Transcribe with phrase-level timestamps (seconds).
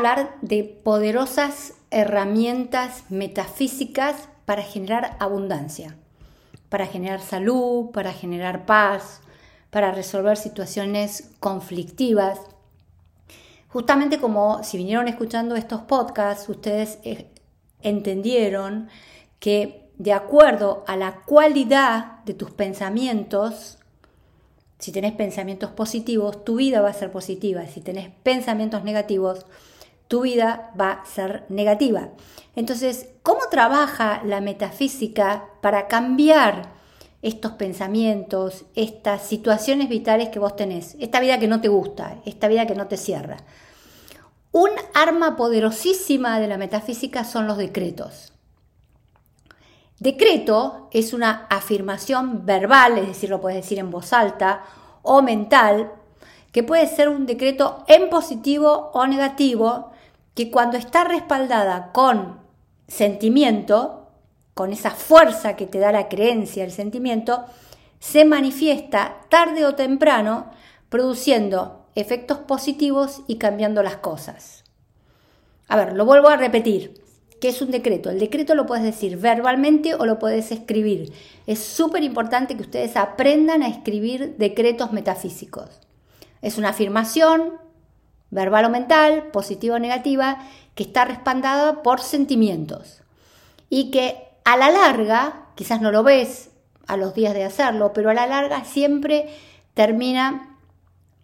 [0.00, 5.94] hablar de poderosas herramientas metafísicas para generar abundancia,
[6.70, 9.20] para generar salud, para generar paz,
[9.68, 12.40] para resolver situaciones conflictivas.
[13.68, 17.30] Justamente como si vinieron escuchando estos podcasts, ustedes eh,
[17.82, 18.88] entendieron
[19.38, 23.76] que de acuerdo a la cualidad de tus pensamientos,
[24.78, 27.66] si tenés pensamientos positivos, tu vida va a ser positiva.
[27.66, 29.44] Si tenés pensamientos negativos,
[30.10, 32.08] tu vida va a ser negativa.
[32.56, 36.72] Entonces, ¿cómo trabaja la metafísica para cambiar
[37.22, 40.96] estos pensamientos, estas situaciones vitales que vos tenés?
[40.98, 43.36] Esta vida que no te gusta, esta vida que no te cierra.
[44.50, 48.32] Un arma poderosísima de la metafísica son los decretos.
[50.00, 54.64] Decreto es una afirmación verbal, es decir, lo puedes decir en voz alta
[55.02, 55.92] o mental,
[56.50, 59.92] que puede ser un decreto en positivo o negativo,
[60.34, 62.40] que cuando está respaldada con
[62.88, 64.08] sentimiento,
[64.54, 67.44] con esa fuerza que te da la creencia, el sentimiento,
[67.98, 70.50] se manifiesta tarde o temprano
[70.88, 74.64] produciendo efectos positivos y cambiando las cosas.
[75.68, 77.00] A ver, lo vuelvo a repetir.
[77.40, 78.10] ¿Qué es un decreto?
[78.10, 81.12] El decreto lo puedes decir verbalmente o lo puedes escribir.
[81.46, 85.70] Es súper importante que ustedes aprendan a escribir decretos metafísicos.
[86.42, 87.54] Es una afirmación,
[88.30, 90.38] verbal o mental, positiva o negativa,
[90.74, 93.02] que está respaldada por sentimientos.
[93.68, 96.50] Y que a la larga, quizás no lo ves
[96.86, 99.28] a los días de hacerlo, pero a la larga siempre
[99.74, 100.56] termina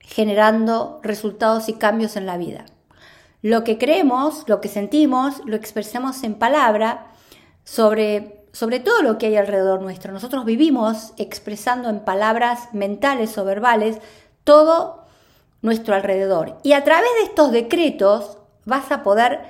[0.00, 2.66] generando resultados y cambios en la vida.
[3.42, 7.08] Lo que creemos, lo que sentimos, lo expresamos en palabra
[7.64, 10.12] sobre, sobre todo lo que hay alrededor nuestro.
[10.12, 13.98] Nosotros vivimos expresando en palabras mentales o verbales
[14.44, 15.05] todo
[15.62, 16.58] nuestro alrededor.
[16.62, 19.40] Y a través de estos decretos vas a poder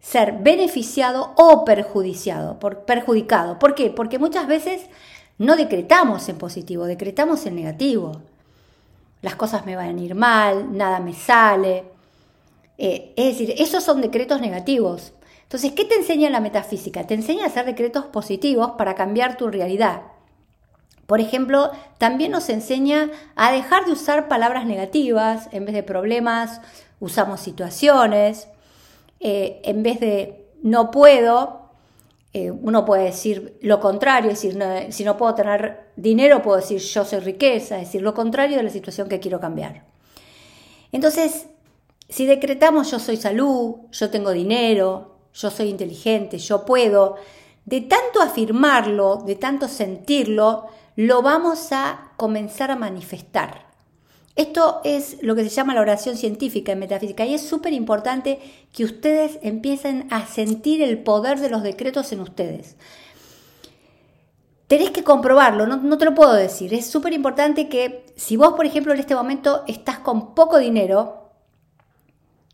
[0.00, 3.58] ser beneficiado o perjudiciado, por, perjudicado.
[3.58, 3.90] ¿Por qué?
[3.90, 4.82] Porque muchas veces
[5.38, 8.20] no decretamos en positivo, decretamos en negativo.
[9.22, 11.84] Las cosas me van a ir mal, nada me sale,
[12.82, 15.12] eh, es decir, esos son decretos negativos.
[15.42, 17.06] Entonces, ¿qué te enseña la metafísica?
[17.06, 20.00] Te enseña a hacer decretos positivos para cambiar tu realidad.
[21.10, 26.60] Por ejemplo, también nos enseña a dejar de usar palabras negativas, en vez de problemas,
[27.00, 28.46] usamos situaciones,
[29.18, 31.62] eh, en vez de no puedo,
[32.32, 34.56] eh, uno puede decir lo contrario, decir,
[34.90, 38.62] si no puedo tener dinero, puedo decir yo soy riqueza, es decir, lo contrario de
[38.62, 39.82] la situación que quiero cambiar.
[40.92, 41.48] Entonces,
[42.08, 47.16] si decretamos yo soy salud, yo tengo dinero, yo soy inteligente, yo puedo,
[47.64, 50.66] de tanto afirmarlo, de tanto sentirlo,
[50.96, 53.70] lo vamos a comenzar a manifestar.
[54.36, 58.38] Esto es lo que se llama la oración científica en metafísica y es súper importante
[58.72, 62.76] que ustedes empiecen a sentir el poder de los decretos en ustedes.
[64.66, 66.72] Tenés que comprobarlo, no, no te lo puedo decir.
[66.72, 71.32] Es súper importante que si vos, por ejemplo, en este momento estás con poco dinero,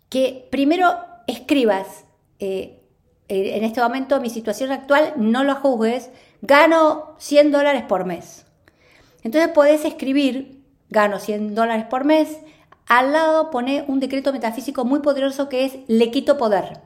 [0.08, 0.96] que primero
[1.26, 2.04] escribas,
[2.38, 2.82] eh,
[3.28, 6.10] eh, en este momento mi situación actual, no lo juzgues,
[6.42, 8.46] gano 100 dólares por mes.
[9.22, 12.38] Entonces podés escribir, gano 100 dólares por mes,
[12.86, 16.80] al lado pone un decreto metafísico muy poderoso que es le quito poder.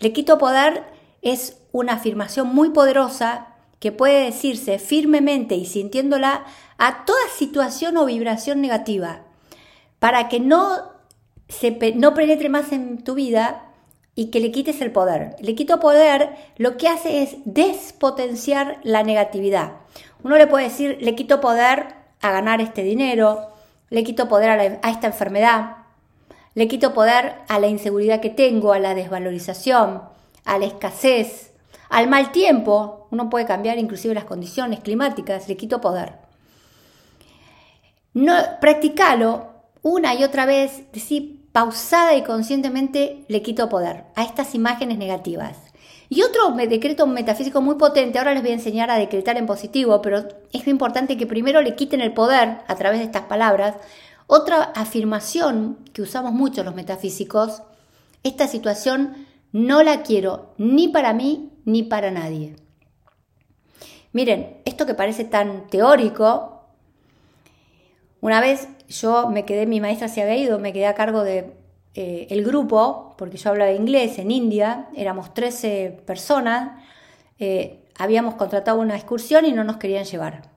[0.00, 0.84] Le quito poder
[1.22, 3.48] es una afirmación muy poderosa
[3.80, 6.44] que puede decirse firmemente y sintiéndola
[6.78, 9.22] a toda situación o vibración negativa,
[9.98, 10.94] para que no
[11.96, 13.63] no penetre más en tu vida
[14.14, 15.36] y que le quites el poder.
[15.40, 19.72] Le quito poder, lo que hace es despotenciar la negatividad.
[20.22, 23.48] Uno le puede decir, le quito poder a ganar este dinero,
[23.90, 24.50] le quito poder
[24.82, 25.76] a, esta enfermedad,
[26.54, 30.02] le quito poder a la inseguridad que tengo, a la desvalorización,
[30.44, 31.52] a la escasez,
[31.90, 33.08] al mal tiempo.
[33.10, 36.14] Uno puede cambiar inclusive las condiciones climáticas, le quito poder.
[38.14, 39.48] No, practicalo
[39.82, 45.56] una y otra vez, decir pausada y conscientemente le quito poder a estas imágenes negativas.
[46.08, 50.02] Y otro decreto metafísico muy potente, ahora les voy a enseñar a decretar en positivo,
[50.02, 53.76] pero es importante que primero le quiten el poder a través de estas palabras.
[54.26, 57.62] Otra afirmación que usamos mucho los metafísicos,
[58.24, 62.56] esta situación no la quiero ni para mí ni para nadie.
[64.12, 66.64] Miren, esto que parece tan teórico,
[68.20, 71.52] una vez yo me quedé, mi maestra se había ido, me quedé a cargo de
[71.94, 76.82] eh, el grupo, porque yo hablaba inglés en India, éramos 13 personas,
[77.38, 80.50] eh, habíamos contratado una excursión y no nos querían llevar.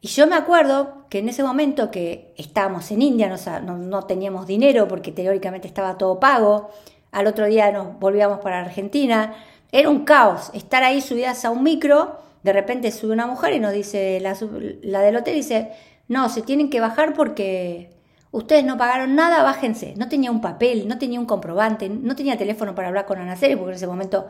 [0.00, 3.32] Y yo me acuerdo que en ese momento que estábamos en India,
[3.64, 6.70] no, no teníamos dinero porque teóricamente estaba todo pago,
[7.12, 9.34] al otro día nos volvíamos para Argentina.
[9.70, 13.60] Era un caos estar ahí subidas a un micro, de repente sube una mujer y
[13.60, 14.36] nos dice, la,
[14.82, 15.70] la del hotel dice,
[16.12, 17.90] no, se tienen que bajar porque
[18.32, 19.94] ustedes no pagaron nada, bájense.
[19.96, 23.34] No tenía un papel, no tenía un comprobante, no tenía teléfono para hablar con Ana
[23.34, 24.26] Ceres, porque en ese momento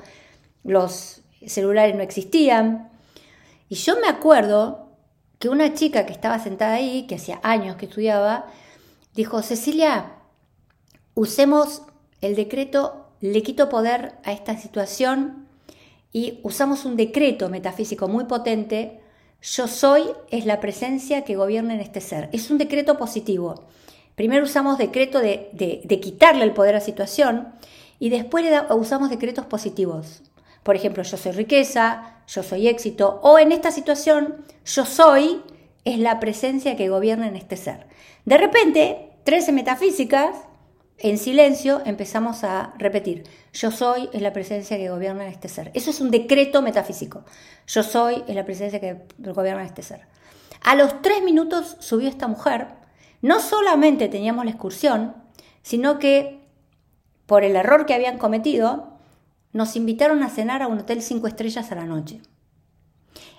[0.63, 2.91] los celulares no existían.
[3.69, 4.91] Y yo me acuerdo
[5.41, 8.47] que una chica que estaba sentada ahí, que hacía años que estudiaba,
[9.15, 10.13] dijo, Cecilia,
[11.15, 11.83] usemos
[12.21, 15.49] el decreto, le quito poder a esta situación
[16.13, 19.02] y usamos un decreto metafísico muy potente.
[19.43, 22.29] Yo soy es la presencia que gobierna en este ser.
[22.33, 23.65] Es un decreto positivo.
[24.15, 25.51] Primero usamos decreto de,
[26.01, 27.53] quitarle el poder a la situación
[27.99, 30.23] y después usamos decretos positivos.
[30.63, 35.43] Por ejemplo, yo soy riqueza, yo soy éxito, o en esta situación, yo soy
[35.85, 37.89] es la presencia que gobierna en este ser.
[38.25, 40.37] De repente, 13 metafísicas,
[41.03, 45.71] en silencio empezamos a repetir, yo soy es la presencia que gobierna este ser.
[45.75, 47.25] Eso es un decreto metafísico.
[47.67, 50.07] Yo soy es la presencia que gobierna este ser.
[50.63, 52.69] A los tres minutos subió esta mujer
[53.23, 55.15] no solamente teníamos la excursión,
[55.63, 56.43] sino que
[57.27, 58.99] por el error que habían cometido,
[59.53, 62.21] nos invitaron a cenar a un hotel cinco estrellas a la noche.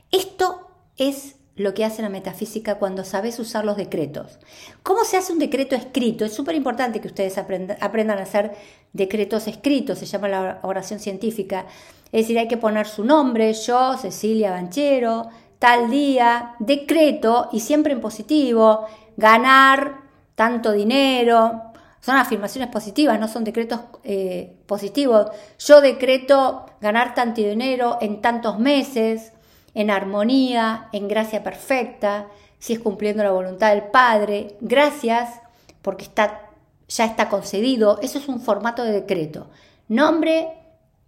[0.09, 4.39] Esto es lo que hace la metafísica cuando sabes usar los decretos.
[4.81, 6.25] ¿Cómo se hace un decreto escrito?
[6.25, 8.55] Es súper importante que ustedes aprendan, a hacer
[8.91, 11.65] decretos escritos, se llama la oración científica.
[12.11, 15.29] Es decir, hay que poner su nombre, yo, Cecilia Banchero,
[15.59, 20.01] tal día, decreto y siempre en positivo, ganar
[20.35, 21.61] tanto dinero.
[22.01, 25.27] Son afirmaciones positivas, no son decretos eh, positivos.
[25.59, 29.32] Yo decreto ganar tanto dinero en tantos meses,
[29.73, 32.27] en armonía, en gracia perfecta,
[32.59, 34.55] si es cumpliendo la voluntad del Padre.
[34.61, 35.41] Gracias,
[35.81, 36.49] porque está,
[36.87, 37.99] ya está concedido.
[38.01, 39.47] Eso es un formato de decreto.
[39.87, 40.49] Nombre,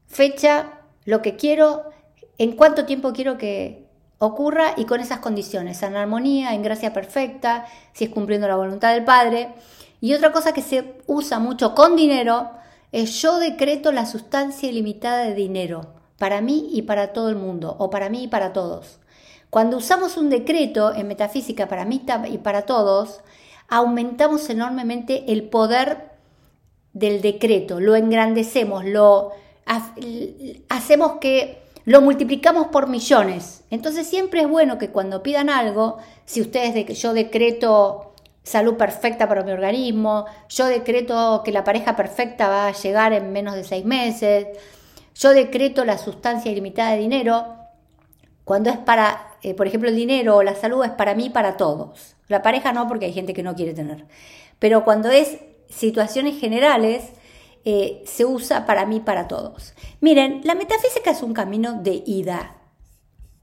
[0.08, 1.84] fecha, lo que quiero,
[2.38, 3.86] en cuánto tiempo quiero que,
[4.18, 8.94] ocurra y con esas condiciones, en armonía, en gracia perfecta, si es cumpliendo la voluntad
[8.94, 9.54] del Padre.
[10.02, 12.52] Y otra cosa que se usa mucho con dinero
[12.92, 17.76] es yo decreto la sustancia ilimitada de dinero, para mí y para todo el mundo,
[17.80, 19.00] o para mí y para todos.
[19.50, 23.22] Cuando usamos un decreto en metafísica para mí y para todos,
[23.68, 26.12] aumentamos enormemente el poder
[26.94, 29.32] del decreto, lo engrandecemos, lo
[30.70, 33.64] hacemos que lo multiplicamos por millones.
[33.70, 38.14] Entonces siempre es bueno que cuando pidan algo, si ustedes de, yo decreto
[38.44, 43.32] salud perfecta para mi organismo, yo decreto que la pareja perfecta va a llegar en
[43.32, 44.48] menos de seis meses,
[45.16, 47.56] yo decreto la sustancia ilimitada de dinero,
[48.44, 51.58] cuando es para, eh, por ejemplo, el dinero o la salud es para mí, para
[51.58, 52.16] todos.
[52.28, 54.06] La pareja no, porque hay gente que no quiere tener.
[54.60, 55.40] Pero cuando es
[55.70, 57.14] situaciones generales,
[57.64, 59.74] eh, se usa para mí, para todos.
[60.00, 62.58] Miren, la metafísica es un camino de ida,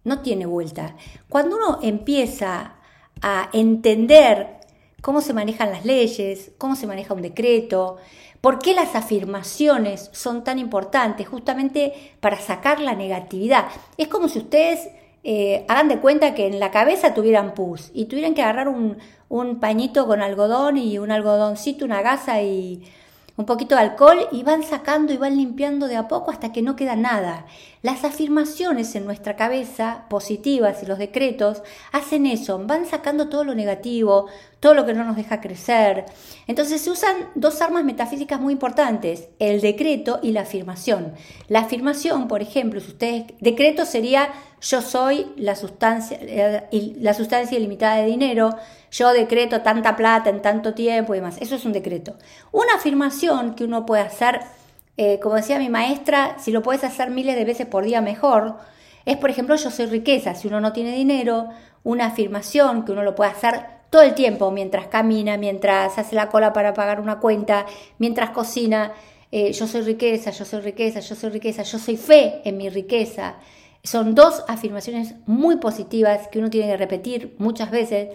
[0.04, 0.94] no tiene vuelta.
[1.28, 2.76] Cuando uno empieza
[3.20, 4.60] a entender
[5.02, 7.98] cómo se manejan las leyes, cómo se maneja un decreto,
[8.40, 13.66] por qué las afirmaciones son tan importantes, justamente para sacar la negatividad.
[13.98, 14.88] Es como si ustedes
[15.24, 18.96] eh, hagan de cuenta que en la cabeza tuvieran pus y tuvieran que agarrar un,
[19.28, 22.82] un pañito con algodón y un algodoncito, una gasa y
[23.36, 26.62] un poquito de alcohol y van sacando y van limpiando de a poco hasta que
[26.62, 27.46] no queda nada.
[27.82, 33.56] Las afirmaciones en nuestra cabeza, positivas y los decretos, hacen eso, van sacando todo lo
[33.56, 34.28] negativo,
[34.60, 36.04] todo lo que no nos deja crecer.
[36.46, 41.14] Entonces se usan dos armas metafísicas muy importantes, el decreto y la afirmación.
[41.48, 47.58] La afirmación, por ejemplo, si ustedes, decreto sería yo soy la sustancia, eh, la sustancia
[47.58, 48.56] ilimitada de dinero,
[48.92, 51.36] yo decreto tanta plata en tanto tiempo y demás.
[51.40, 52.16] Eso es un decreto.
[52.52, 54.40] Una afirmación que uno puede hacer,
[54.96, 58.56] eh, como decía mi maestra, si lo puedes hacer miles de veces por día mejor,
[59.04, 60.34] es por ejemplo yo soy riqueza.
[60.34, 61.48] Si uno no tiene dinero,
[61.82, 66.28] una afirmación que uno lo puede hacer todo el tiempo, mientras camina, mientras hace la
[66.28, 67.66] cola para pagar una cuenta,
[67.98, 68.92] mientras cocina.
[69.30, 72.68] Eh, yo soy riqueza, yo soy riqueza, yo soy riqueza, yo soy fe en mi
[72.68, 73.36] riqueza.
[73.82, 78.10] Son dos afirmaciones muy positivas que uno tiene que repetir muchas veces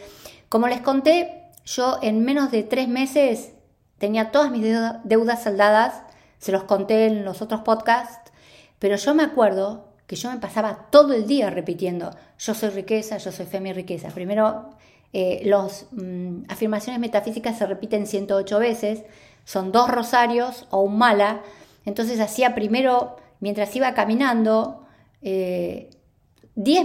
[0.50, 3.52] como les conté, yo en menos de tres meses
[3.98, 4.64] tenía todas mis
[5.04, 6.02] deudas saldadas,
[6.38, 8.32] se los conté en los otros podcasts,
[8.80, 13.18] pero yo me acuerdo que yo me pasaba todo el día repitiendo, yo soy riqueza,
[13.18, 14.10] yo soy fe, mi riqueza.
[14.10, 14.70] Primero,
[15.14, 19.04] eh, las mm, afirmaciones metafísicas se repiten 108 veces,
[19.44, 21.42] son dos rosarios o un mala,
[21.86, 24.86] entonces hacía primero, mientras iba caminando,
[25.22, 25.90] 10 eh,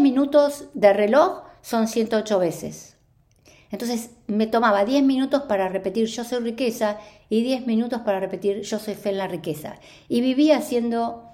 [0.00, 2.96] minutos de reloj son 108 veces.
[3.72, 6.98] Entonces me tomaba 10 minutos para repetir yo soy riqueza
[7.28, 9.80] y 10 minutos para repetir yo soy fe en la riqueza.
[10.08, 11.24] Y vivía haciendo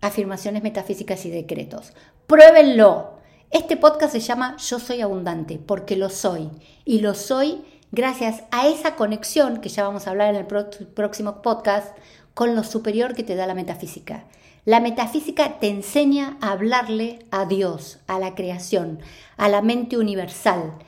[0.00, 1.92] afirmaciones metafísicas y decretos.
[2.26, 3.14] Pruébenlo.
[3.50, 6.48] Este podcast se llama Yo soy abundante porque lo soy.
[6.84, 11.42] Y lo soy gracias a esa conexión que ya vamos a hablar en el próximo
[11.42, 11.96] podcast
[12.34, 14.24] con lo superior que te da la metafísica.
[14.64, 19.00] La metafísica te enseña a hablarle a Dios, a la creación,
[19.36, 20.78] a la mente universal.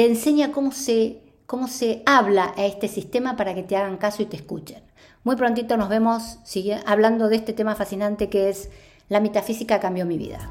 [0.00, 4.22] Te enseña cómo se, cómo se habla a este sistema para que te hagan caso
[4.22, 4.82] y te escuchen.
[5.24, 6.38] Muy prontito nos vemos
[6.86, 8.70] hablando de este tema fascinante que es
[9.10, 10.50] la metafísica cambió mi vida.